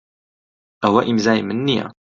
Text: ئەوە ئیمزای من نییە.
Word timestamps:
ئەوە 0.81 1.01
ئیمزای 1.07 1.41
من 1.47 1.57
نییە. 1.67 1.85